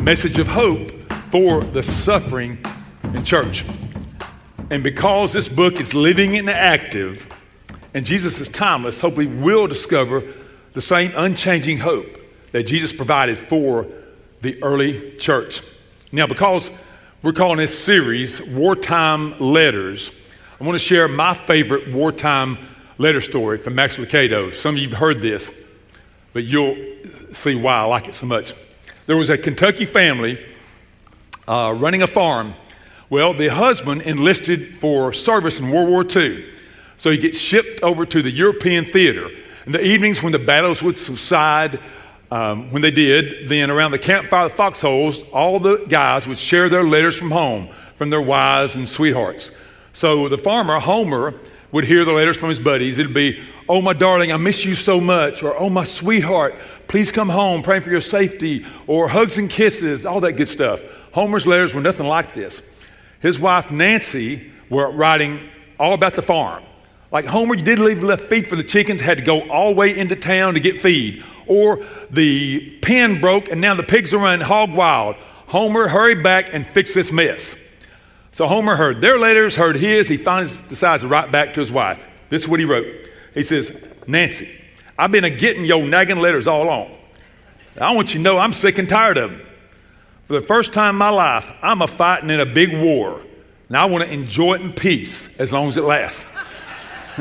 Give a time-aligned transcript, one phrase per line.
[0.00, 0.90] message of hope
[1.30, 2.58] for the suffering
[3.12, 3.66] in church.
[4.70, 7.26] And because this book is living and active,
[7.92, 10.22] and Jesus is timeless, hopefully we'll discover
[10.72, 12.18] the same unchanging hope
[12.52, 13.86] that Jesus provided for
[14.40, 15.60] the early church.
[16.12, 16.70] Now, because
[17.22, 20.10] we're calling this series Wartime Letters,
[20.58, 22.56] I want to share my favorite wartime
[22.96, 24.50] letter story from Max Lucado.
[24.50, 25.62] Some of you have heard this,
[26.32, 26.78] but you'll
[27.32, 28.54] see why I like it so much.
[29.10, 30.38] There was a Kentucky family
[31.48, 32.54] uh, running a farm.
[33.08, 36.44] Well, the husband enlisted for service in World War II.
[36.96, 39.28] So he gets shipped over to the European theater.
[39.66, 41.80] In the evenings, when the battles would subside,
[42.30, 46.68] um, when they did, then around the campfire the foxholes, all the guys would share
[46.68, 47.66] their letters from home,
[47.96, 49.50] from their wives and sweethearts.
[49.92, 51.34] So the farmer, Homer,
[51.72, 52.96] would hear the letters from his buddies.
[52.96, 55.42] It'd be, Oh, my darling, I miss you so much.
[55.42, 56.54] Or, Oh, my sweetheart,
[56.90, 58.66] please come home, praying for your safety.
[58.88, 60.82] Or hugs and kisses, all that good stuff.
[61.12, 62.60] Homer's letters were nothing like this.
[63.20, 66.64] His wife, Nancy, were writing all about the farm.
[67.12, 69.76] Like Homer, you did leave left feed for the chickens, had to go all the
[69.76, 71.24] way into town to get feed.
[71.46, 75.16] Or the pen broke and now the pigs are running hog wild.
[75.46, 77.60] Homer, hurry back and fix this mess.
[78.32, 80.08] So Homer heard their letters, heard his.
[80.08, 82.04] He finally decides to write back to his wife.
[82.28, 82.86] This is what he wrote.
[83.34, 84.56] He says, Nancy,
[85.00, 86.94] I've been a getting your nagging letters all along.
[87.80, 89.40] I want you to know I'm sick and tired of them.
[90.26, 93.22] For the first time in my life, I'm a fighting in a big war.
[93.68, 96.26] And I want to enjoy it in peace as long as it lasts.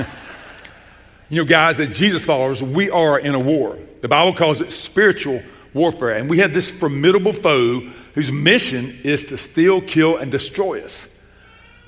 [1.29, 3.78] you know, guys, as Jesus followers, we are in a war.
[4.01, 5.41] The Bible calls it spiritual
[5.73, 6.18] warfare.
[6.18, 7.79] And we have this formidable foe
[8.13, 11.18] whose mission is to steal, kill, and destroy us,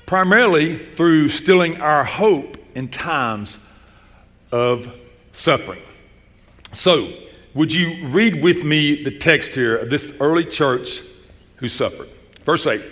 [0.06, 3.58] primarily through stealing our hope in times
[4.50, 5.01] of
[5.32, 5.82] suffering.
[6.72, 7.12] So,
[7.54, 11.00] would you read with me the text here of this early church
[11.56, 12.08] who suffered?
[12.44, 12.82] Verse 8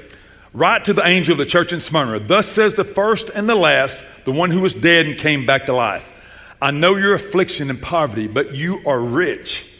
[0.52, 3.54] Write to the angel of the church in Smyrna, thus says the first and the
[3.54, 6.10] last, the one who was dead and came back to life.
[6.60, 9.72] I know your affliction and poverty, but you are rich.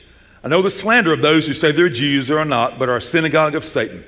[0.42, 2.96] I know the slander of those who say they're Jews or are not, but are
[2.96, 4.04] a synagogue of Satan.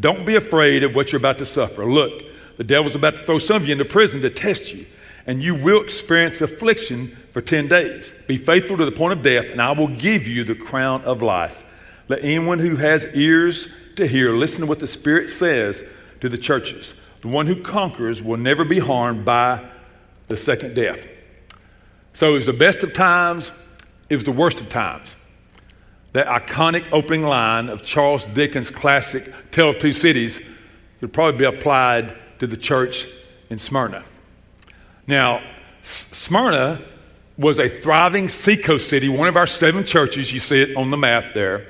[0.00, 1.84] Don't be afraid of what you're about to suffer.
[1.84, 2.24] Look,
[2.56, 4.86] the devil's about to throw some of you into prison to test you,
[5.26, 8.14] and you will experience affliction for 10 days.
[8.26, 11.20] Be faithful to the point of death, and I will give you the crown of
[11.20, 11.66] life.
[12.08, 15.84] Let anyone who has ears to hear listen to what the Spirit says
[16.22, 16.94] to the churches.
[17.20, 19.62] The one who conquers will never be harmed by
[20.28, 21.06] the second death.
[22.14, 23.52] So it was the best of times,
[24.08, 25.16] it was the worst of times.
[26.14, 30.40] That iconic opening line of Charles Dickens' classic Tale of Two Cities
[31.00, 33.06] could probably be applied to the church
[33.50, 34.04] in Smyrna.
[35.06, 35.42] Now,
[35.82, 36.80] Smyrna
[37.38, 40.32] was a thriving seacoast city, one of our seven churches.
[40.32, 41.66] You see it on the map there.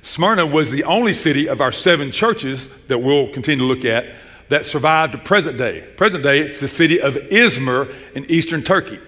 [0.00, 4.14] Smyrna was the only city of our seven churches that we'll continue to look at
[4.48, 5.82] that survived to present day.
[5.96, 8.98] Present day, it's the city of Izmir in eastern Turkey.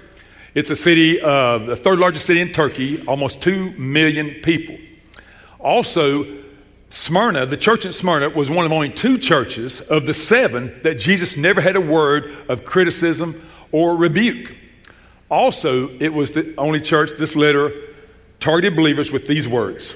[0.55, 4.77] It's a city, uh, the third largest city in Turkey, almost two million people.
[5.61, 6.27] Also,
[6.91, 10.99] Smyrna, the church in Smyrna, was one of only two churches of the seven that
[10.99, 14.53] Jesus never had a word of criticism or rebuke.
[15.31, 17.73] Also, it was the only church this letter
[18.41, 19.95] targeted believers with these words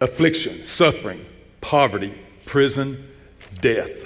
[0.00, 1.24] affliction, suffering,
[1.60, 2.14] poverty,
[2.44, 3.08] prison,
[3.60, 4.02] death.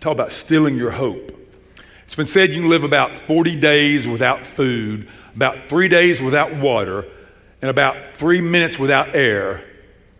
[0.00, 1.30] Talk about stealing your hope.
[2.04, 6.56] It's been said you can live about 40 days without food, about three days without
[6.56, 7.06] water,
[7.60, 9.62] and about three minutes without air,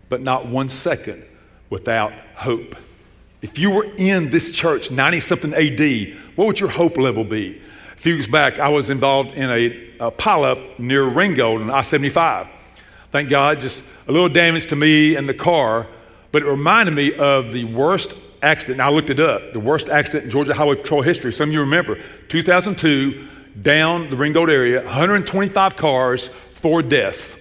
[0.07, 1.25] but not one second
[1.69, 2.75] without hope.
[3.41, 7.61] If you were in this church 90 something AD, what would your hope level be?
[8.01, 9.65] Few weeks back, I was involved in a,
[10.07, 12.47] a pileup near Ringgold on I 75.
[13.11, 15.85] Thank God, just a little damage to me and the car,
[16.31, 18.81] but it reminded me of the worst accident.
[18.81, 21.31] I looked it up, the worst accident in Georgia Highway Patrol history.
[21.31, 21.99] Some of you remember
[22.29, 23.27] 2002,
[23.61, 27.37] down the Ringgold area, 125 cars, four deaths.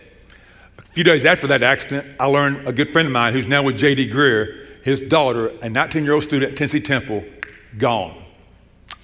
[0.77, 3.63] A few days after that accident, I learned a good friend of mine who's now
[3.63, 4.11] with J.D.
[4.11, 7.25] Greear, his daughter, a 19 year old student at Tennessee Temple,
[7.79, 8.23] gone.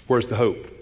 [0.06, 0.75] Where's the hope?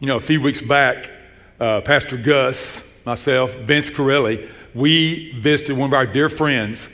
[0.00, 1.10] You know, a few weeks back,
[1.58, 6.88] uh, Pastor Gus, myself, Vince Corelli, we visited one of our dear friends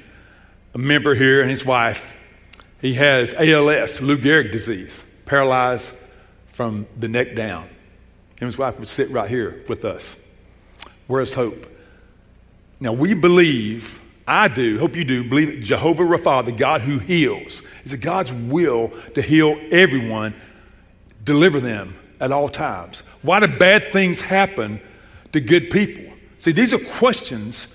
[0.72, 2.18] a member here and his wife.
[2.80, 5.94] He has ALS, Lou Gehrig disease, paralyzed
[6.54, 7.68] from the neck down.
[8.40, 10.26] And his wife would sit right here with us.
[11.06, 11.66] Where's hope?
[12.80, 17.60] Now, we believe, I do, hope you do, believe Jehovah Rapha, the God who heals.
[17.84, 20.34] It's God's will to heal everyone,
[21.22, 23.02] deliver them at all times.
[23.22, 24.80] Why do bad things happen
[25.32, 26.12] to good people?
[26.38, 27.74] See, these are questions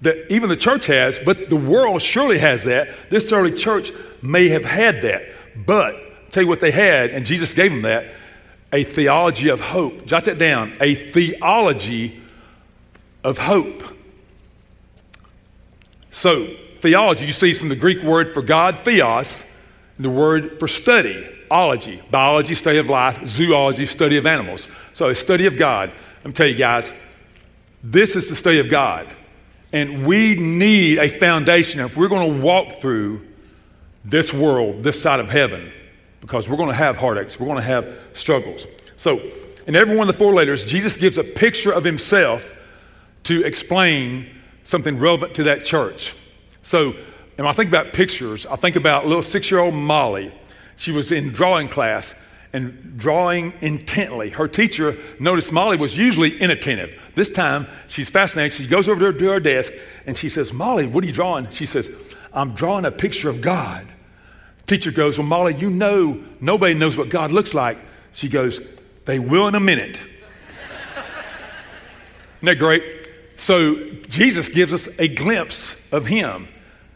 [0.00, 2.88] that even the church has, but the world surely has that.
[3.10, 3.92] This early church
[4.22, 5.22] may have had that.
[5.56, 8.14] But I'll tell you what they had, and Jesus gave them that
[8.72, 10.06] a theology of hope.
[10.06, 12.20] Jot that down a theology
[13.24, 13.82] of hope.
[16.10, 16.46] So,
[16.80, 19.44] theology, you see, is from the Greek word for God, theos,
[19.96, 24.68] and the word for study, ology, biology, study of life, zoology, study of animals.
[24.92, 25.92] So, a study of God.
[26.24, 26.92] I'm telling you guys,
[27.82, 29.06] this is the study of God.
[29.72, 33.26] And we need a foundation if we're going to walk through
[34.04, 35.70] this world, this side of heaven,
[36.20, 38.66] because we're going to have heartaches, we're going to have struggles.
[38.96, 39.20] So,
[39.66, 42.54] in every one of the four letters, Jesus gives a picture of himself
[43.24, 44.26] to explain
[44.64, 46.14] something relevant to that church.
[46.62, 46.94] So,
[47.36, 50.32] when I think about pictures, I think about little six year old Molly.
[50.78, 52.14] She was in drawing class
[52.52, 54.30] and drawing intently.
[54.30, 56.98] Her teacher noticed Molly was usually inattentive.
[57.14, 58.56] This time, she's fascinated.
[58.56, 59.72] She goes over to her desk
[60.06, 61.50] and she says, Molly, what are you drawing?
[61.50, 61.90] She says,
[62.32, 63.86] I'm drawing a picture of God.
[64.66, 67.78] Teacher goes, Well, Molly, you know nobody knows what God looks like.
[68.12, 68.60] She goes,
[69.04, 69.96] They will in a minute.
[72.36, 73.08] Isn't that great?
[73.36, 76.48] So Jesus gives us a glimpse of him.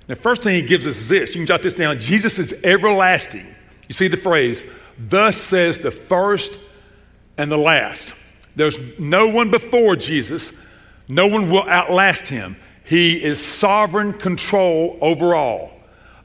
[0.07, 1.35] The first thing he gives us is this.
[1.35, 1.99] You can jot this down.
[1.99, 3.47] Jesus is everlasting.
[3.93, 4.65] You see the phrase,
[4.99, 6.59] Thus says the first
[7.37, 8.15] and the last.
[8.57, 10.51] There's no one before Jesus,
[11.09, 12.57] no one will outlast him.
[12.85, 15.73] He is sovereign control over all.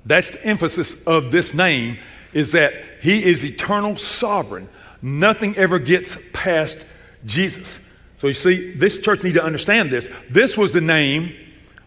[0.05, 1.97] That's the emphasis of this name
[2.31, 4.69] is that he is eternal sovereign.
[5.01, 6.85] Nothing ever gets past
[7.25, 7.85] Jesus.
[8.15, 10.07] So you see, this church need to understand this.
[10.29, 11.35] This was the name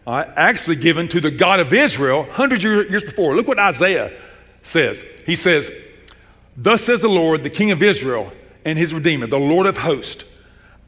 [0.05, 3.35] uh, actually given to the God of Israel hundreds of years before.
[3.35, 4.15] Look what Isaiah
[4.61, 5.03] says.
[5.25, 5.71] He says,
[6.55, 8.31] Thus says the Lord, the King of Israel
[8.65, 10.25] and his Redeemer, the Lord of hosts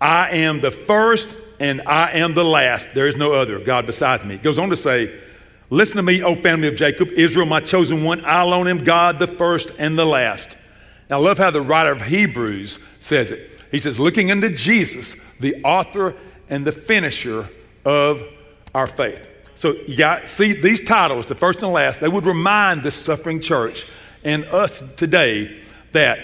[0.04, 2.94] I am the first and I am the last.
[2.94, 4.36] There is no other God besides me.
[4.36, 5.18] It goes on to say,
[5.70, 8.24] Listen to me, O family of Jacob, Israel, my chosen one.
[8.26, 10.58] I alone am God, the first and the last.
[11.10, 13.64] Now, I love how the writer of Hebrews says it.
[13.72, 16.16] He says, Looking unto Jesus, the author
[16.50, 17.50] and the finisher
[17.86, 18.24] of
[18.76, 19.33] our faith.
[19.64, 22.92] So, you got, see, these titles, the first and the last, they would remind the
[22.92, 23.90] suffering church
[24.22, 25.58] and us today
[25.94, 26.20] that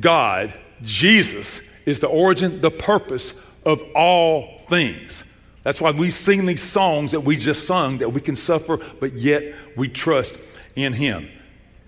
[0.00, 3.34] God, Jesus, is the origin, the purpose
[3.66, 5.24] of all things.
[5.62, 9.12] That's why we sing these songs that we just sung, that we can suffer, but
[9.12, 10.36] yet we trust
[10.74, 11.28] in Him.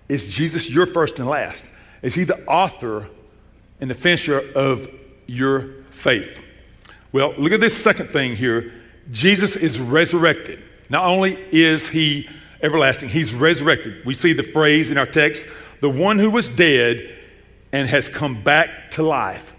[0.07, 1.65] Is Jesus your first and last?
[2.03, 3.07] Is He the author
[3.81, 4.87] and the finisher of
[5.25, 6.39] your faith?
[7.11, 8.71] Well, look at this second thing here.
[9.11, 10.61] Jesus is resurrected.
[10.93, 12.29] Not only is He
[12.61, 14.05] everlasting, He's resurrected.
[14.05, 15.47] We see the phrase in our text
[15.81, 17.17] the one who was dead
[17.71, 19.55] and has come back to life.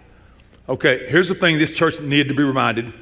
[0.68, 2.94] Okay, here's the thing this church needed to be reminded.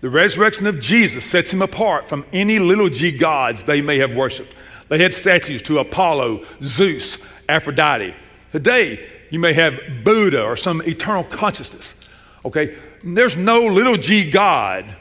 [0.00, 4.14] The resurrection of Jesus sets him apart from any little g gods they may have
[4.14, 4.54] worshiped.
[4.88, 7.18] They had statues to Apollo, Zeus,
[7.48, 8.14] Aphrodite.
[8.52, 12.00] Today, you may have Buddha or some eternal consciousness.
[12.44, 14.96] Okay, there's no little g God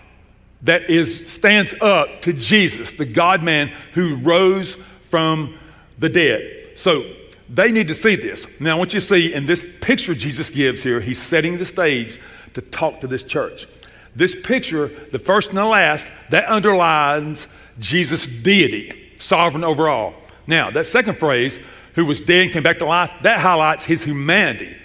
[0.64, 4.76] that is stands up to Jesus, the God man who rose
[5.10, 5.58] from
[6.00, 6.70] the dead.
[6.76, 7.06] So
[7.50, 8.46] they need to see this.
[8.60, 12.20] Now, what you to see in this picture Jesus gives here, he's setting the stage
[12.54, 13.68] to talk to this church.
[14.16, 17.48] This picture, the first and the last, that underlines
[17.80, 20.14] Jesus' deity, sovereign over all.
[20.48, 21.60] Now, that second phrase,
[21.96, 24.76] who was dead and came back to life, that highlights his humanity.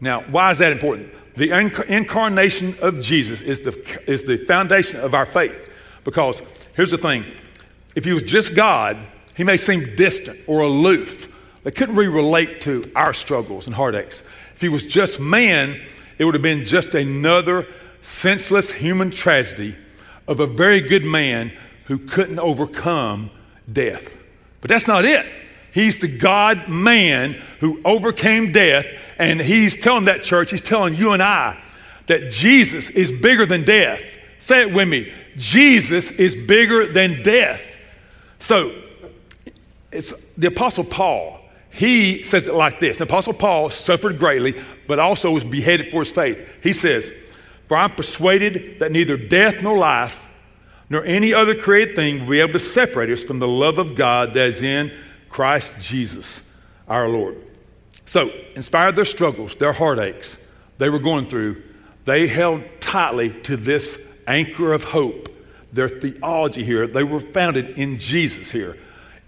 [0.00, 1.10] Now, why is that important?
[1.36, 5.70] The inc- incarnation of Jesus is the, is the foundation of our faith.
[6.04, 6.40] Because
[6.74, 7.24] here's the thing
[7.94, 8.98] if he was just God,
[9.36, 11.28] he may seem distant or aloof
[11.64, 14.22] they couldn't really relate to our struggles and heartaches.
[14.54, 15.80] If he was just man,
[16.18, 17.66] it would have been just another
[18.02, 19.74] senseless human tragedy
[20.28, 21.52] of a very good man
[21.86, 23.30] who couldn't overcome
[23.70, 24.16] death.
[24.60, 25.26] But that's not it.
[25.74, 28.86] He's the God man who overcame death,
[29.18, 31.60] and he's telling that church, he's telling you and I
[32.06, 34.02] that Jesus is bigger than death.
[34.38, 37.78] Say it with me Jesus is bigger than death.
[38.38, 38.72] So,
[39.90, 42.98] it's the Apostle Paul he says it like this.
[42.98, 44.54] The Apostle Paul suffered greatly,
[44.86, 46.48] but also was beheaded for his faith.
[46.62, 47.12] He says,
[47.66, 50.30] For I'm persuaded that neither death nor life,
[50.88, 53.96] nor any other created thing will be able to separate us from the love of
[53.96, 54.96] God that is in
[55.34, 56.40] Christ Jesus
[56.86, 57.36] our Lord.
[58.06, 60.36] So, inspired their struggles, their heartaches
[60.78, 61.60] they were going through,
[62.04, 65.28] they held tightly to this anchor of hope.
[65.72, 68.78] Their theology here, they were founded in Jesus here,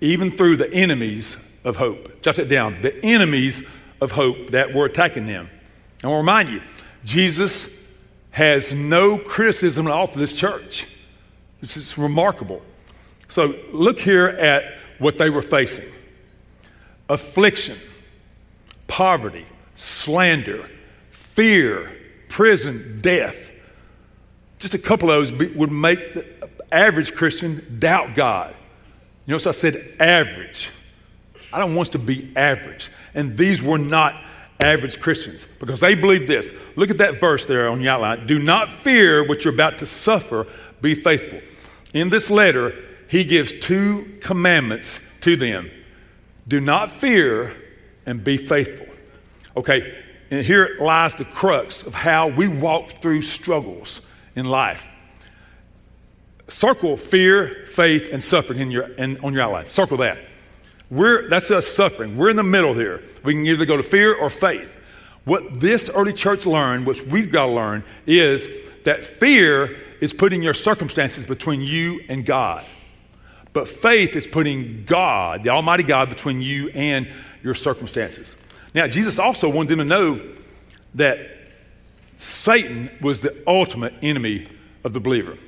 [0.00, 2.22] even through the enemies of hope.
[2.22, 3.66] Jot it down the enemies
[4.00, 5.50] of hope that were attacking them.
[6.04, 6.62] I want to remind you,
[7.04, 7.68] Jesus
[8.30, 10.86] has no criticism at all for this church.
[11.60, 12.62] This is remarkable.
[13.26, 15.86] So look here at what they were facing
[17.08, 17.78] affliction,
[18.86, 20.68] poverty, slander,
[21.10, 21.92] fear,
[22.28, 23.52] prison, death.
[24.58, 26.26] Just a couple of those would make the
[26.72, 28.54] average Christian doubt God.
[29.26, 30.70] You notice I said average.
[31.52, 32.90] I don't want us to be average.
[33.14, 34.22] And these were not
[34.60, 36.52] average Christians because they believed this.
[36.76, 38.26] Look at that verse there on the outline.
[38.26, 40.46] Do not fear what you're about to suffer,
[40.80, 41.40] be faithful.
[41.92, 42.74] In this letter,
[43.08, 45.70] he gives two commandments to them
[46.48, 47.56] do not fear
[48.04, 48.86] and be faithful.
[49.56, 54.00] Okay, and here lies the crux of how we walk through struggles
[54.34, 54.86] in life.
[56.48, 59.66] Circle fear, faith, and suffering in your, in, on your outline.
[59.66, 60.18] Circle that.
[60.90, 62.16] We're, that's us suffering.
[62.16, 63.02] We're in the middle here.
[63.24, 64.72] We can either go to fear or faith.
[65.24, 68.46] What this early church learned, which we've got to learn, is
[68.84, 72.64] that fear is putting your circumstances between you and God.
[73.56, 77.10] But faith is putting God, the Almighty God, between you and
[77.42, 78.36] your circumstances.
[78.74, 80.20] Now, Jesus also wanted them to know
[80.94, 81.20] that
[82.18, 84.46] Satan was the ultimate enemy
[84.84, 85.38] of the believer.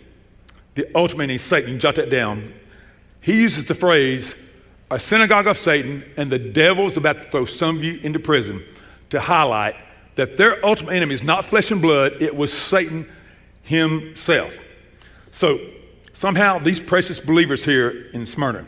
[0.75, 2.55] The ultimate enemy, Satan, jot that down.
[3.21, 4.35] He uses the phrase,
[4.91, 8.65] a synagogue of Satan, and the devil's about to throw some of you into prison
[9.11, 9.77] to highlight
[10.15, 13.07] that their ultimate enemy is not flesh and blood, it was Satan
[13.65, 14.57] himself.
[15.31, 15.61] So
[16.19, 18.67] somehow these precious believers here in Smyrna,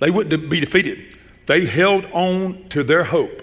[0.00, 1.16] they wouldn't be defeated.
[1.46, 3.42] They held on to their hope.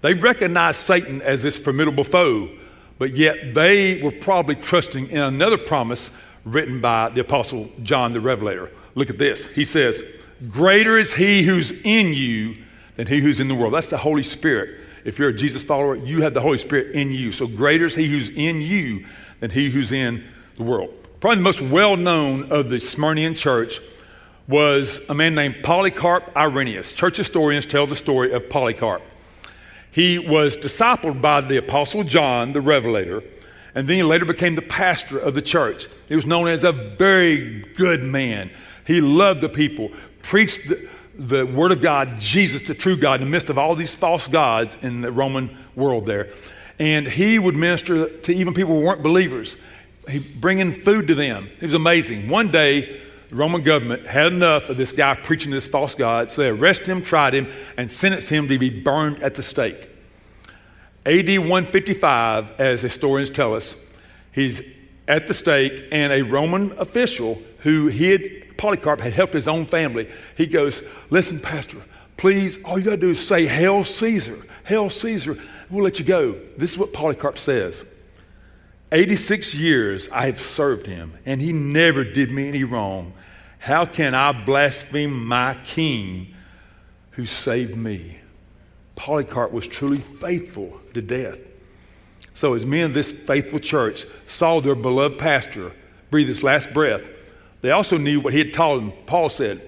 [0.00, 2.48] They recognized Satan as this formidable foe,
[2.98, 6.10] but yet they were probably trusting in another promise
[6.46, 8.70] written by the Apostle John the Revelator.
[8.94, 9.46] Look at this.
[9.48, 10.02] He says,
[10.48, 12.56] Greater is he who's in you
[12.96, 13.74] than he who's in the world.
[13.74, 14.80] That's the Holy Spirit.
[15.04, 17.30] If you're a Jesus follower, you have the Holy Spirit in you.
[17.32, 19.04] So greater is he who's in you
[19.40, 20.24] than he who's in
[20.56, 21.05] the world.
[21.26, 23.80] Probably the most well known of the Smyrnian church
[24.46, 26.92] was a man named Polycarp Irenaeus.
[26.92, 29.02] Church historians tell the story of Polycarp.
[29.90, 33.24] He was discipled by the Apostle John, the Revelator,
[33.74, 35.88] and then he later became the pastor of the church.
[36.08, 38.48] He was known as a very good man.
[38.86, 39.90] He loved the people,
[40.22, 43.74] preached the, the Word of God, Jesus, the true God, in the midst of all
[43.74, 46.30] these false gods in the Roman world there.
[46.78, 49.56] And he would minister to even people who weren't believers.
[50.08, 51.48] He bringing food to them.
[51.60, 52.28] It was amazing.
[52.28, 56.42] One day, the Roman government had enough of this guy preaching this false God, so
[56.42, 59.90] they arrested him, tried him, and sentenced him to be burned at the stake.
[61.04, 63.74] AD 155, as historians tell us,
[64.32, 64.62] he's
[65.08, 70.08] at the stake, and a Roman official who hid Polycarp had helped his own family.
[70.36, 71.78] He goes, Listen, Pastor,
[72.16, 75.38] please, all you got to do is say, Hail Caesar, Hail Caesar.
[75.68, 76.36] We'll let you go.
[76.56, 77.84] This is what Polycarp says
[78.96, 83.12] 86 years I have served him, and he never did me any wrong.
[83.58, 86.34] How can I blaspheme my king
[87.10, 88.16] who saved me?
[88.94, 91.36] Polycarp was truly faithful to death.
[92.32, 95.72] So, as men of this faithful church saw their beloved pastor
[96.10, 97.06] breathe his last breath,
[97.60, 98.94] they also knew what he had taught them.
[99.04, 99.60] Paul said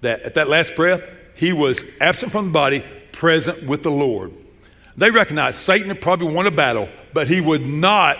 [0.00, 1.04] that at that last breath,
[1.36, 4.32] he was absent from the body, present with the Lord.
[4.96, 8.18] They recognized Satan had probably won a battle, but he would not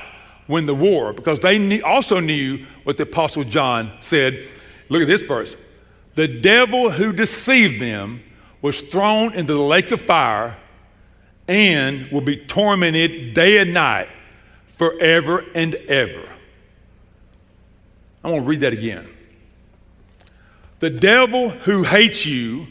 [0.48, 4.46] win the war because they also knew what the Apostle John said.
[4.88, 5.56] Look at this verse.
[6.14, 8.22] The devil who deceived them
[8.60, 10.58] was thrown into the lake of fire
[11.48, 14.08] and will be tormented day and night
[14.68, 16.24] forever and ever.
[18.24, 19.08] I'm going to read that again.
[20.78, 22.66] The devil who hates you,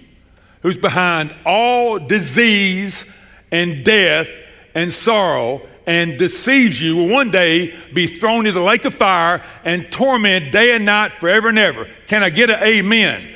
[0.62, 3.06] who's behind all disease
[3.52, 4.30] and death
[4.74, 9.44] and sorrow and deceives you will one day be thrown into the lake of fire
[9.64, 11.90] and tormented day and night forever and ever.
[12.08, 13.28] Can I get an amen?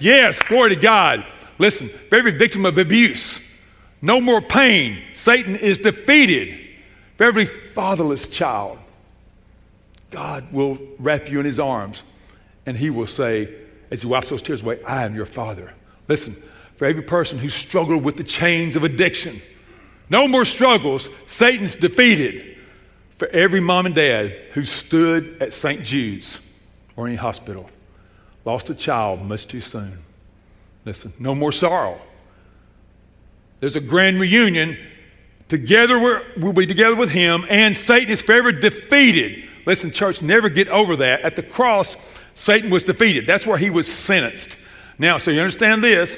[0.00, 1.24] Yes, glory to God.
[1.58, 3.40] Listen, for every victim of abuse,
[4.00, 5.02] no more pain.
[5.12, 6.66] Satan is defeated.
[7.16, 8.78] For every fatherless child,
[10.10, 12.04] God will wrap you in his arms
[12.64, 13.52] and he will say,
[13.90, 15.72] as he wipes those tears away, I am your father.
[16.06, 16.36] Listen,
[16.76, 19.42] for every person who struggled with the chains of addiction,
[20.10, 21.08] no more struggles.
[21.26, 22.56] Satan's defeated.
[23.16, 25.82] For every mom and dad who stood at St.
[25.82, 26.38] Jude's
[26.94, 27.68] or any hospital.
[28.44, 29.98] Lost a child much too soon.
[30.84, 32.00] Listen, no more sorrow.
[33.58, 34.78] There's a grand reunion.
[35.48, 39.48] Together we will be together with him, and Satan is forever defeated.
[39.66, 41.22] Listen, church, never get over that.
[41.22, 41.96] At the cross,
[42.34, 43.26] Satan was defeated.
[43.26, 44.56] That's where he was sentenced.
[44.96, 46.16] Now, so you understand this,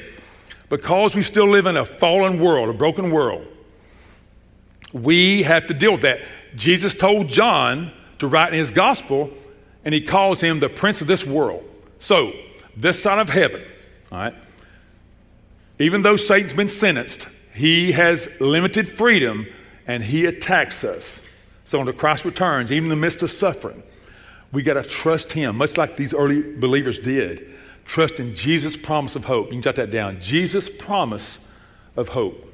[0.68, 3.46] because we still live in a fallen world, a broken world,
[4.92, 6.20] we have to deal with that.
[6.56, 9.30] Jesus told John to write in his gospel,
[9.84, 11.64] and he calls him the prince of this world.
[11.98, 12.32] So,
[12.76, 13.62] this side of heaven,
[14.10, 14.34] all right,
[15.78, 19.46] even though Satan's been sentenced, he has limited freedom
[19.86, 21.26] and he attacks us.
[21.64, 23.82] So, when the Christ returns, even in the midst of suffering,
[24.52, 27.48] we got to trust him, much like these early believers did.
[27.84, 29.46] Trust in Jesus' promise of hope.
[29.46, 30.20] You can jot that down.
[30.20, 31.38] Jesus' promise
[31.96, 32.49] of hope.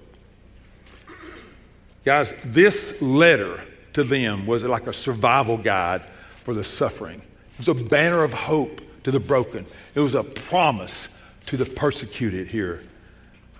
[2.06, 3.60] Guys, this letter
[3.92, 6.02] to them was like a survival guide
[6.44, 7.20] for the suffering.
[7.54, 11.08] It was a banner of hope to the broken, it was a promise
[11.46, 12.84] to the persecuted here.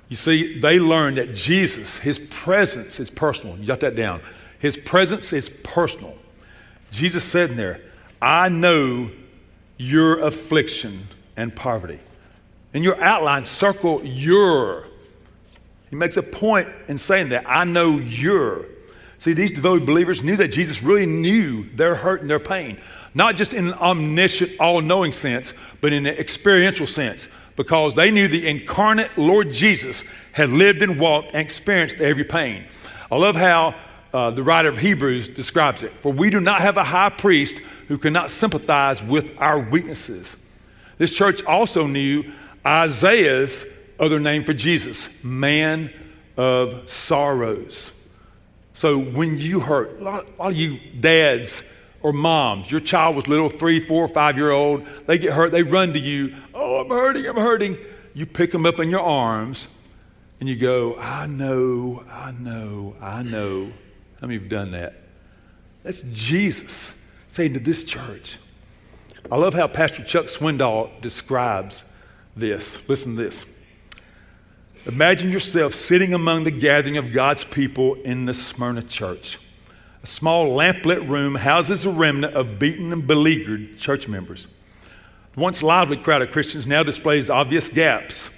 [0.09, 3.59] You see, they learned that Jesus, his presence is personal.
[3.59, 4.21] You jot that down.
[4.61, 6.17] His presence is personal.
[6.93, 7.81] Jesus said in there,
[8.23, 9.11] I know
[9.77, 11.99] your affliction and poverty.
[12.73, 14.87] In your outline, circle your
[15.97, 17.49] he makes a point in saying that.
[17.49, 18.67] I know you're.
[19.17, 22.79] See, these devoted believers knew that Jesus really knew their hurt and their pain,
[23.15, 28.11] not just in an omniscient, all knowing sense, but in an experiential sense, because they
[28.11, 32.67] knew the incarnate Lord Jesus had lived and walked and experienced every pain.
[33.11, 33.75] I love how
[34.13, 35.93] uh, the writer of Hebrews describes it.
[35.93, 37.57] For we do not have a high priest
[37.89, 40.37] who cannot sympathize with our weaknesses.
[40.99, 42.31] This church also knew
[42.67, 43.65] Isaiah's
[43.99, 45.93] other name for Jesus, man
[46.37, 47.93] of sorrows.
[48.75, 51.63] So when you hurt, a lot, a lot, of you dads
[52.03, 55.63] or moms, your child was little, three, four, five year old, they get hurt, they
[55.63, 57.79] run to you, oh, I'm hurting, I'm hurting.
[58.13, 59.69] You pick them up in your arms
[60.41, 63.73] and you go, I know, I know, I know.
[64.21, 64.95] How many have done that?
[65.83, 68.39] That's Jesus saying to this church.
[69.31, 71.85] I love how Pastor Chuck Swindoll describes
[72.37, 72.87] this.
[72.89, 73.45] Listen to this.
[74.87, 79.41] Imagine yourself sitting among the gathering of God's people in the Smyrna church.
[80.05, 84.47] A small lamplit room houses a remnant of beaten and beleaguered church members.
[85.35, 88.31] The once lively crowd of Christians now displays obvious gaps.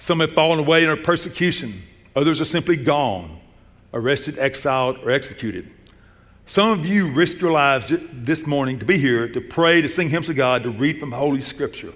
[0.00, 1.80] Some have fallen away in persecution,
[2.16, 3.38] others are simply gone,
[3.94, 5.70] arrested, exiled, or executed.
[6.46, 10.08] Some of you risked your lives this morning to be here, to pray, to sing
[10.08, 11.92] hymns to God, to read from Holy Scripture.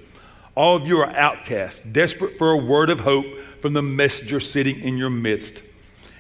[0.55, 3.27] All of you are outcasts, desperate for a word of hope
[3.61, 5.63] from the messenger sitting in your midst.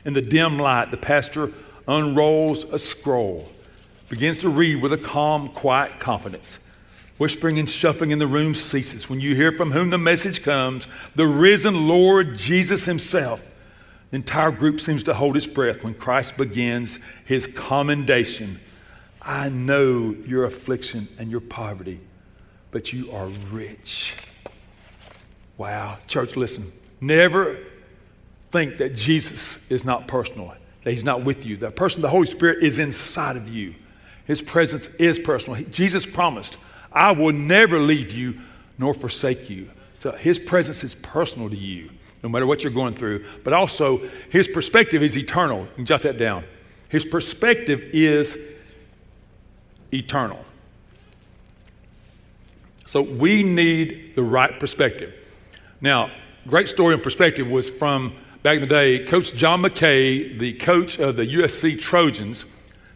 [0.04, 1.52] In the dim light, the pastor
[1.86, 3.48] unrolls a scroll,
[4.08, 6.58] begins to read with a calm, quiet confidence.
[7.18, 10.88] Whispering and shuffling in the room ceases when you hear from whom the message comes
[11.14, 13.46] the risen Lord Jesus Himself.
[14.10, 18.58] The entire group seems to hold its breath when Christ begins His commendation.
[19.20, 22.00] I know your affliction and your poverty,
[22.70, 24.14] but you are rich.
[25.56, 25.98] Wow.
[26.06, 26.72] Church, listen.
[27.00, 27.58] Never
[28.50, 30.54] think that Jesus is not personal,
[30.84, 31.56] that he's not with you.
[31.58, 33.74] That person, the Holy Spirit, is inside of you.
[34.26, 35.62] His presence is personal.
[35.70, 36.56] Jesus promised,
[36.92, 38.40] I will never leave you
[38.78, 39.70] nor forsake you.
[39.94, 41.90] So his presence is personal to you,
[42.22, 43.24] no matter what you're going through.
[43.44, 45.60] But also, his perspective is eternal.
[45.60, 46.44] You can jot that down.
[46.88, 48.36] His perspective is
[49.92, 50.44] eternal.
[52.90, 55.14] So we need the right perspective.
[55.80, 56.10] Now,
[56.48, 59.06] great story and perspective was from back in the day.
[59.06, 62.46] Coach John McKay, the coach of the USC Trojans,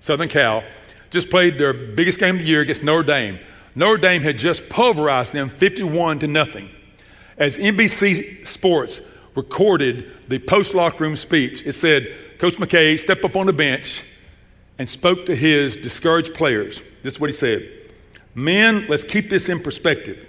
[0.01, 0.65] Southern Cal,
[1.11, 3.39] just played their biggest game of the year against Notre Dame.
[3.77, 6.71] Notre Dame had just pulverized them 51 to nothing.
[7.39, 9.01] As NBC Sports
[9.37, 14.03] recorded the post locker room speech, it said, Coach McKay stepped up on the bench
[14.77, 16.83] and spoke to his discouraged players.
[17.05, 17.84] This is what he said
[18.35, 20.29] Men, let's keep this in perspective.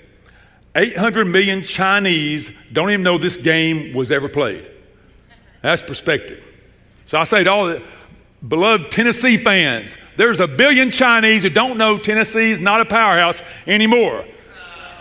[0.75, 4.69] 800 million Chinese don't even know this game was ever played.
[5.61, 6.43] That's perspective.
[7.05, 7.83] So I say to all the
[8.47, 14.25] beloved Tennessee fans, there's a billion Chinese who don't know Tennessee's not a powerhouse anymore.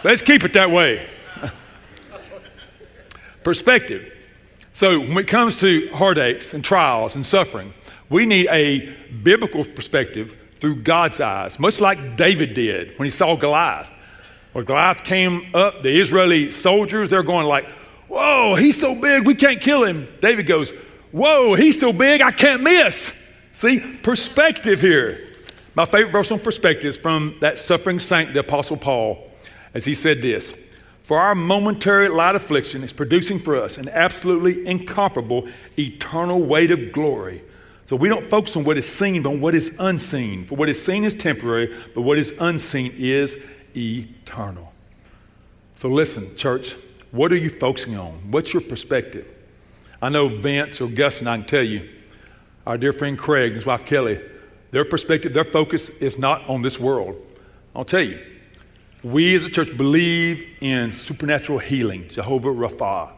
[0.04, 1.06] Let's keep it that way.
[3.42, 4.10] perspective.
[4.72, 7.74] So when it comes to heartaches and trials and suffering,
[8.08, 13.36] we need a biblical perspective through God's eyes, much like David did when he saw
[13.36, 13.92] Goliath.
[14.54, 17.66] When Goliath came up, the Israeli soldiers, they're going like,
[18.08, 20.08] whoa, he's so big, we can't kill him.
[20.22, 20.70] David goes,
[21.12, 23.12] whoa, he's so big, I can't miss.
[23.52, 25.28] See, perspective here.
[25.74, 29.30] My favorite verse on perspective is from that suffering saint, the Apostle Paul,
[29.74, 30.54] as he said this
[31.02, 35.46] For our momentary light affliction is producing for us an absolutely incomparable
[35.78, 37.42] eternal weight of glory.
[37.86, 40.46] So we don't focus on what is seen, but on what is unseen.
[40.46, 43.36] For what is seen is temporary, but what is unseen is
[43.76, 44.72] eternal.
[45.76, 46.76] So listen, church,
[47.10, 48.12] what are you focusing on?
[48.30, 49.30] What's your perspective?
[50.00, 51.88] I know Vince or Gus and I can tell you,
[52.66, 54.20] our dear friend Craig and his wife Kelly,
[54.70, 57.16] their perspective, their focus is not on this world.
[57.76, 58.18] I'll tell you,
[59.02, 63.10] we as a church believe in supernatural healing, Jehovah Rapha.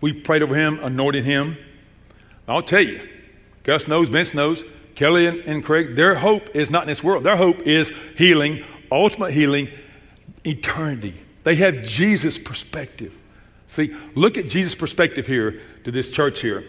[0.00, 1.56] We prayed over him, anointed him.
[2.48, 3.08] I'll tell you,
[3.62, 7.24] Gus knows, Vince knows, Kelly and, and Craig, their hope is not in this world.
[7.24, 9.68] Their hope is healing, ultimate healing,
[10.44, 11.14] eternity.
[11.44, 13.16] They have Jesus' perspective.
[13.66, 16.64] See, look at Jesus' perspective here to this church here.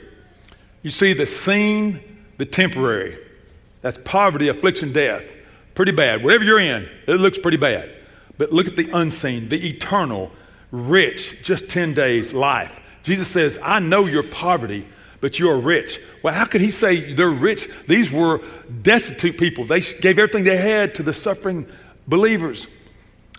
[0.84, 2.00] You see the seen,
[2.38, 3.18] the temporary.
[3.82, 5.26] That's poverty, affliction, death.
[5.76, 6.24] Pretty bad.
[6.24, 7.92] Whatever you're in, it looks pretty bad.
[8.38, 10.32] But look at the unseen, the eternal,
[10.72, 12.80] rich, just 10 days life.
[13.04, 14.86] Jesus says, I know your poverty,
[15.22, 16.02] but you are rich.
[16.24, 17.70] Well, how could he say they're rich?
[17.88, 18.42] These were
[18.82, 19.64] destitute people.
[19.66, 21.68] They gave everything they had to the suffering
[22.08, 22.68] believers.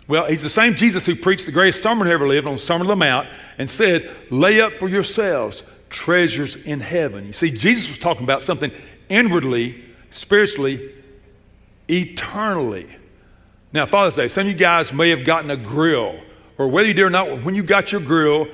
[0.09, 2.87] Well, he's the same Jesus who preached the greatest sermon ever lived on the Sermon
[2.87, 7.27] on the Mount and said, Lay up for yourselves treasures in heaven.
[7.27, 8.73] You see, Jesus was talking about something
[9.09, 10.93] inwardly, spiritually,
[11.89, 12.89] eternally.
[13.73, 16.21] Now, Father's Day, some of you guys may have gotten a grill,
[16.59, 18.49] or whether you did or not, when you got your grill,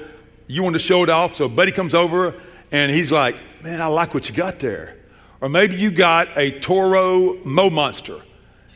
[0.46, 1.34] you want to show it off.
[1.34, 2.34] So buddy comes over
[2.70, 4.96] and he's like, Man, I like what you got there.
[5.40, 8.20] Or maybe you got a Toro Mo Monster.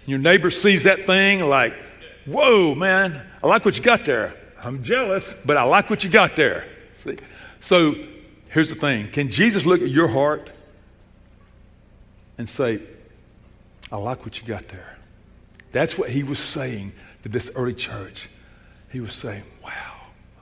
[0.06, 1.74] Your neighbor sees that thing like,
[2.26, 4.34] Whoa, man, I like what you got there.
[4.62, 6.66] I'm jealous, but I like what you got there.
[6.94, 7.18] See?
[7.60, 7.94] So
[8.48, 10.52] here's the thing Can Jesus look at your heart
[12.38, 12.80] and say,
[13.90, 14.98] I like what you got there?
[15.72, 18.28] That's what he was saying to this early church.
[18.90, 19.91] He was saying, Wow,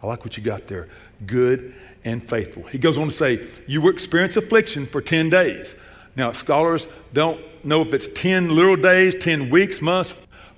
[0.02, 0.88] I like what you got there.
[1.26, 2.62] Good and faithful.
[2.64, 5.74] He goes on to say, You will experience affliction for 10 days.
[6.16, 10.14] Now, scholars don't know if it's 10 literal days, 10 weeks, months,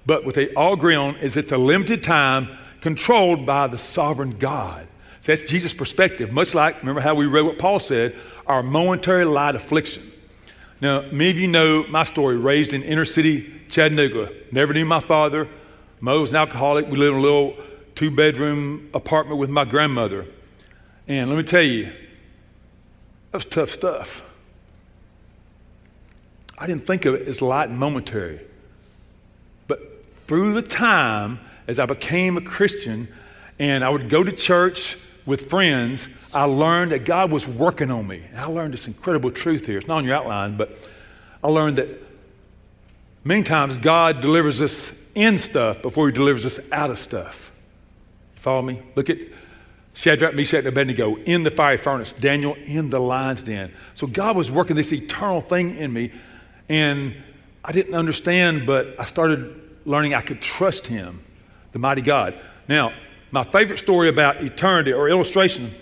[0.06, 2.48] but what they all agree on is it's a limited time
[2.80, 4.86] controlled by the sovereign God.
[5.20, 9.24] So that's Jesus' perspective, much like, remember how we read what Paul said, our momentary
[9.24, 10.10] light affliction.
[10.80, 14.32] Now, many of you know my story, raised in inner city Chattanooga.
[14.50, 15.48] Never knew my father.
[16.00, 16.88] Mo was an alcoholic.
[16.88, 17.56] We lived in a little
[17.94, 20.26] two bedroom apartment with my grandmother.
[21.08, 24.28] And let me tell you, that was tough stuff.
[26.58, 28.40] I didn't think of it as light and momentary.
[29.66, 33.08] But through the time, as I became a Christian
[33.58, 38.06] and I would go to church with friends, I learned that God was working on
[38.06, 38.22] me.
[38.30, 39.78] And I learned this incredible truth here.
[39.78, 40.88] It's not on your outline, but
[41.44, 41.88] I learned that
[43.24, 47.51] many times God delivers us in stuff before He delivers us out of stuff.
[48.42, 48.82] Follow me?
[48.96, 49.18] Look at
[49.94, 53.72] Shadrach, Meshach, and Abednego in the fiery furnace, Daniel in the lion's den.
[53.94, 56.10] So God was working this eternal thing in me,
[56.68, 57.14] and
[57.64, 61.22] I didn't understand, but I started learning I could trust Him,
[61.70, 62.36] the mighty God.
[62.66, 62.92] Now,
[63.30, 65.72] my favorite story about eternity or illustration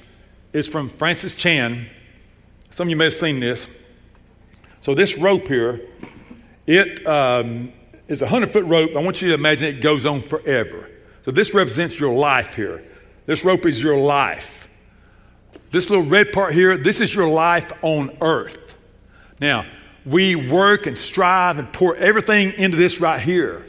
[0.53, 1.87] is from Francis Chan.
[2.69, 3.69] Some of you may have seen this.
[4.83, 5.81] So, this rope here,
[6.67, 7.73] it um,
[8.07, 8.91] is a 100 foot rope.
[8.95, 10.91] I want you to imagine it goes on forever.
[11.25, 12.83] So, this represents your life here.
[13.27, 14.69] This rope is your life.
[15.71, 18.75] This little red part here, this is your life on earth.
[19.41, 19.67] Now,
[20.05, 23.67] we work and strive and pour everything into this right here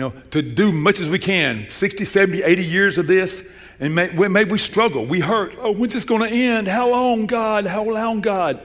[0.00, 3.46] you know, to do much as we can 60, 70, 80 years of this.
[3.78, 5.04] And may, maybe we struggle.
[5.04, 5.56] We hurt.
[5.58, 6.68] Oh, when's this going to end?
[6.68, 7.66] How long, God?
[7.66, 8.60] How long, God?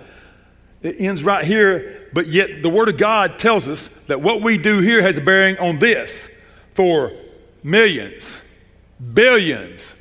[0.81, 2.09] It ends right here.
[2.13, 5.21] But yet, the Word of God tells us that what we do here has a
[5.21, 6.29] bearing on this
[6.73, 7.11] for
[7.65, 8.39] millions,
[9.13, 9.95] billions,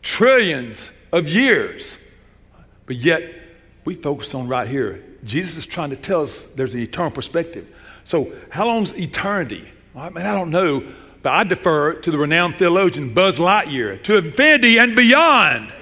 [0.00, 1.98] trillions of years.
[2.86, 3.34] But yet,
[3.84, 5.02] we focus on right here.
[5.24, 7.68] Jesus is trying to tell us there's an eternal perspective.
[8.04, 9.66] So, how long's eternity?
[9.96, 10.84] I mean, I don't know,
[11.22, 15.72] but I defer to the renowned theologian Buzz Lightyear to infinity and beyond.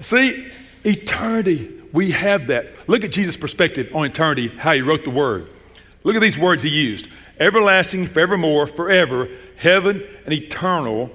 [0.00, 0.50] See,
[0.84, 2.88] eternity, we have that.
[2.88, 5.48] Look at Jesus' perspective on eternity, how he wrote the word.
[6.02, 11.10] Look at these words he used everlasting, forevermore, forever, heaven, and eternal.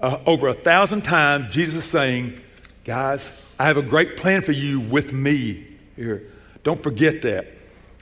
[0.00, 2.40] Uh, over a thousand times, Jesus is saying,
[2.84, 6.32] Guys, I have a great plan for you with me here.
[6.64, 7.46] Don't forget that.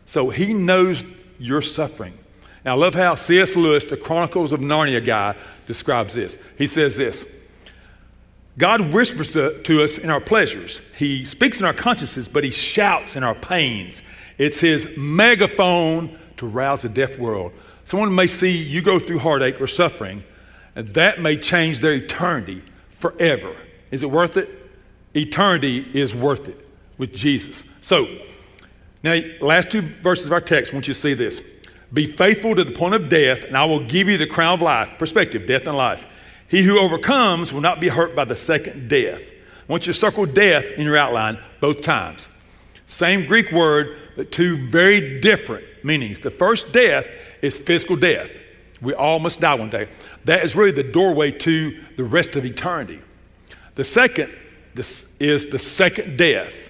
[0.07, 1.05] So he knows
[1.39, 2.15] your suffering.
[2.65, 3.57] Now, I love how C.S.
[3.57, 5.35] Lewis, the Chronicles of Narnia guy,
[5.67, 6.39] describes this.
[6.59, 7.25] He says this
[8.59, 13.17] God whispers to us in our pleasures, He speaks in our consciences, but He shouts
[13.17, 14.03] in our pains.
[14.37, 17.53] It's His megaphone to rouse a deaf world.
[17.85, 20.25] Someone may see you go through heartache or suffering,
[20.75, 23.55] and that may change their eternity forever.
[23.91, 24.49] Is it worth it?
[25.15, 27.65] Eternity is worth it with Jesus.
[27.81, 28.09] So,
[29.03, 31.41] now, last two verses of our text, I want you to see this.
[31.93, 34.63] Be faithful to the point of death, and I will give you the crown of
[34.63, 34.91] life.
[34.99, 36.07] Perspective, death and life.
[36.49, 39.23] He who overcomes will not be hurt by the second death.
[39.23, 42.29] I want you to circle death in your outline both times.
[42.87, 43.97] Same Greek word,
[44.31, 46.21] two very different meanings.
[46.21, 47.07] The first death
[47.43, 48.33] is physical death.
[48.81, 49.89] We all must die one day.
[50.25, 53.01] That is really the doorway to the rest of eternity.
[53.75, 54.33] The second
[54.75, 56.69] this is the second death.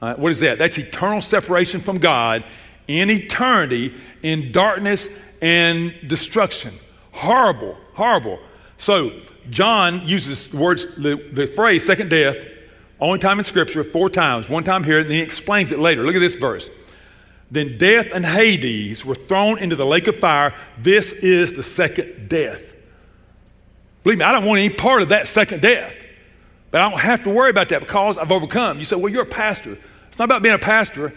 [0.00, 0.58] Uh, what is that?
[0.58, 2.44] That's eternal separation from God
[2.86, 5.08] in eternity in darkness
[5.40, 6.74] and destruction.
[7.12, 8.38] Horrible, horrible.
[8.76, 9.12] So,
[9.50, 12.44] John uses the words, the, the phrase second death,
[13.00, 14.48] only time in Scripture, four times.
[14.48, 16.04] One time here, and then he explains it later.
[16.04, 16.68] Look at this verse.
[17.50, 20.54] Then death and Hades were thrown into the lake of fire.
[20.76, 22.74] This is the second death.
[24.02, 26.04] Believe me, I don't want any part of that second death.
[26.70, 28.78] But I don't have to worry about that because I've overcome.
[28.78, 29.78] You say, well, you're a pastor.
[30.08, 31.14] It's not about being a pastor.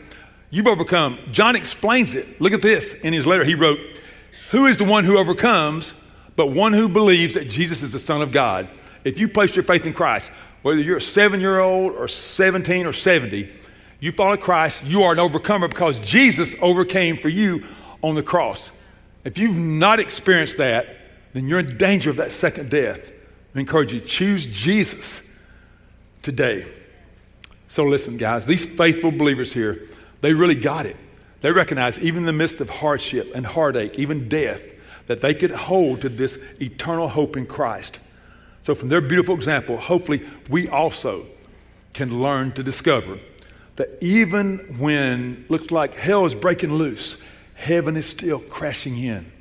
[0.50, 1.20] You've overcome.
[1.32, 2.40] John explains it.
[2.40, 3.44] Look at this in his letter.
[3.44, 3.80] He wrote,
[4.52, 5.94] Who is the one who overcomes
[6.38, 8.70] but one who believes that Jesus is the Son of God?
[9.04, 12.86] If you place your faith in Christ, whether you're a seven year old or 17
[12.86, 13.52] or 70,
[14.02, 17.64] you follow Christ, you are an overcomer because Jesus overcame for you
[18.02, 18.72] on the cross.
[19.24, 20.88] If you've not experienced that,
[21.34, 23.00] then you're in danger of that second death.
[23.56, 25.22] I encourage you, choose Jesus
[26.24, 26.66] today.
[27.68, 29.88] So listen, guys, these faithful believers here,
[30.22, 30.98] they really got it.
[31.42, 34.66] They recognize, even in the midst of hardship and heartache, even death,
[35.06, 38.00] that they could hold to this eternal hope in Christ.
[38.64, 41.28] So, from their beautiful example, hopefully we also
[41.94, 43.20] can learn to discover
[43.76, 47.18] that even when looks like hell is breaking loose,
[47.56, 49.32] heaven is still crashing in.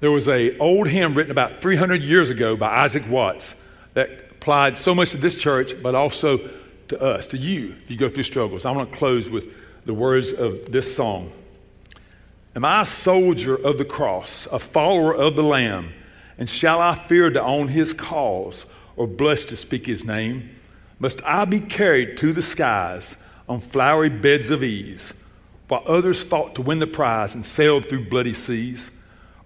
[0.00, 3.54] There was a old hymn written about 300 years ago by Isaac Watts
[3.94, 6.38] that applied so much to this church, but also
[6.88, 8.64] to us, to you, if you go through struggles.
[8.64, 9.54] I want to close with
[9.84, 11.30] the words of this song
[12.56, 15.92] Am I a soldier of the cross, a follower of the Lamb?
[16.36, 18.64] And shall I fear to own his cause
[18.96, 20.50] or blush to speak his name?
[21.00, 23.16] Must I be carried to the skies
[23.48, 25.14] on flowery beds of ease,
[25.66, 28.90] while others fought to win the prize and sailed through bloody seas?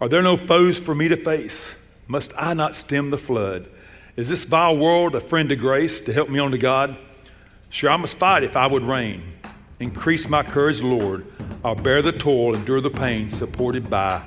[0.01, 1.77] Are there no foes for me to face?
[2.09, 3.69] Must I not stem the flood?
[4.17, 6.97] Is this vile world a friend to grace to help me on to God?
[7.71, 9.23] Sure, I must fight if I would reign.
[9.79, 11.25] Increase my courage, Lord.
[11.65, 14.23] I'll bear the toil, endure the pain, supported by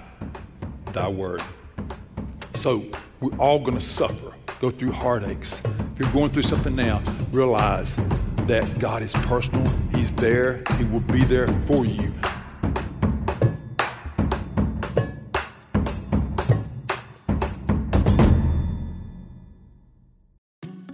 [0.94, 1.44] thy word.
[2.56, 2.86] So,
[3.20, 5.62] we're all going to suffer, go through heartaches.
[5.98, 7.96] If you're going through something now, realize
[8.46, 9.68] that God is personal.
[9.96, 10.62] He's there.
[10.78, 12.14] He will be there for you.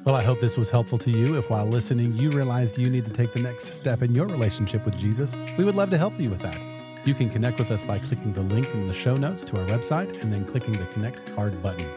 [0.06, 1.38] Well, I hope this was helpful to you.
[1.38, 4.86] If while listening, you realized you need to take the next step in your relationship
[4.86, 6.58] with Jesus, we would love to help you with that.
[7.06, 9.68] You can connect with us by clicking the link in the show notes to our
[9.68, 11.90] website and then clicking the Connect card button.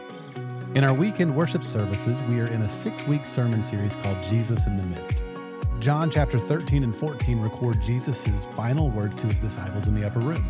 [0.75, 4.67] In our weekend worship services, we are in a six week sermon series called Jesus
[4.67, 5.23] in the Midst.
[5.79, 10.19] John chapter 13 and 14 record Jesus' final words to his disciples in the upper
[10.19, 10.45] room.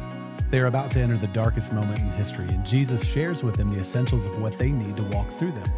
[0.50, 3.70] They are about to enter the darkest moment in history, and Jesus shares with them
[3.70, 5.70] the essentials of what they need to walk through them.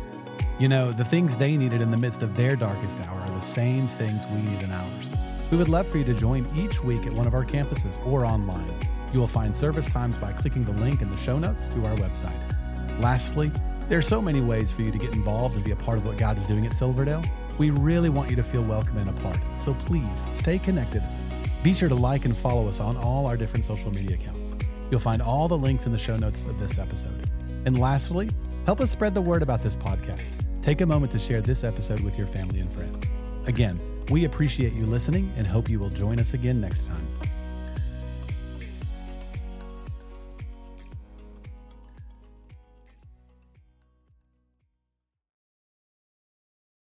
[0.58, 3.42] You know, the things they needed in the midst of their darkest hour are the
[3.42, 5.10] same things we need in ours.
[5.52, 8.26] We would love for you to join each week at one of our campuses or
[8.26, 8.74] online.
[9.12, 11.96] You will find service times by clicking the link in the show notes to our
[11.98, 12.42] website.
[13.00, 13.52] Lastly,
[13.90, 16.06] there are so many ways for you to get involved and be a part of
[16.06, 17.24] what God is doing at Silverdale.
[17.58, 21.04] We really want you to feel welcome and a part, so please stay connected.
[21.64, 24.54] Be sure to like and follow us on all our different social media accounts.
[24.92, 27.28] You'll find all the links in the show notes of this episode.
[27.66, 28.30] And lastly,
[28.68, 30.34] help us spread the word about this podcast.
[30.62, 33.06] Take a moment to share this episode with your family and friends.
[33.48, 33.80] Again,
[34.12, 37.09] we appreciate you listening and hope you will join us again next time.